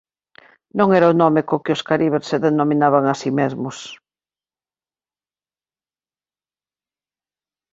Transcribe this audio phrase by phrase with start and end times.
[0.77, 3.77] Non era o nome co que os caribes se denominaban a se mesmos.